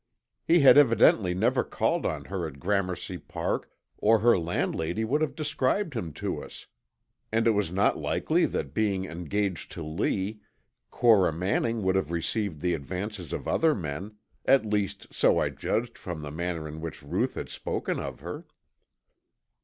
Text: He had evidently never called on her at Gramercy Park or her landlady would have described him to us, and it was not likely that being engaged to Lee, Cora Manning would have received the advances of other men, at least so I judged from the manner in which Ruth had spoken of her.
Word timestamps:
He 0.47 0.61
had 0.61 0.79
evidently 0.79 1.35
never 1.35 1.63
called 1.63 2.07
on 2.07 2.25
her 2.25 2.47
at 2.47 2.59
Gramercy 2.59 3.19
Park 3.19 3.69
or 3.99 4.17
her 4.17 4.35
landlady 4.35 5.03
would 5.05 5.21
have 5.21 5.35
described 5.35 5.93
him 5.93 6.11
to 6.13 6.41
us, 6.41 6.65
and 7.31 7.45
it 7.45 7.51
was 7.51 7.71
not 7.71 7.99
likely 7.99 8.47
that 8.47 8.73
being 8.73 9.05
engaged 9.05 9.71
to 9.73 9.83
Lee, 9.83 10.39
Cora 10.89 11.31
Manning 11.31 11.83
would 11.83 11.93
have 11.93 12.09
received 12.09 12.61
the 12.61 12.73
advances 12.73 13.31
of 13.31 13.47
other 13.47 13.75
men, 13.75 14.15
at 14.43 14.65
least 14.65 15.13
so 15.13 15.37
I 15.37 15.49
judged 15.49 15.99
from 15.99 16.23
the 16.23 16.31
manner 16.31 16.67
in 16.67 16.81
which 16.81 17.03
Ruth 17.03 17.35
had 17.35 17.49
spoken 17.49 17.99
of 17.99 18.21
her. 18.21 18.47